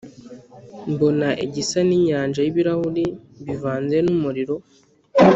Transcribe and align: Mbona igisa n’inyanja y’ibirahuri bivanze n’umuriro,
Mbona 0.91 1.27
igisa 1.45 1.79
n’inyanja 1.87 2.39
y’ibirahuri 2.43 3.05
bivanze 3.45 3.97
n’umuriro, 4.05 4.55